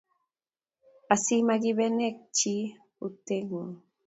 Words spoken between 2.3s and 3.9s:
chi, Utweng’ung’